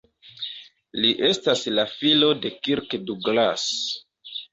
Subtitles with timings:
[1.03, 3.67] Li estas la filo de Kirk Douglas.